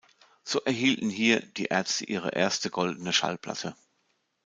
[0.43, 3.75] So erhielten hier Die Ärzte ihre erste Goldene Schallplatte.